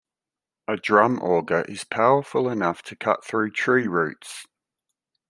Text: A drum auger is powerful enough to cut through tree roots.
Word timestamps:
A 0.67 0.77
drum 0.77 1.19
auger 1.19 1.61
is 1.69 1.83
powerful 1.83 2.49
enough 2.49 2.81
to 2.85 2.95
cut 2.95 3.23
through 3.23 3.51
tree 3.51 3.87
roots. 3.87 4.47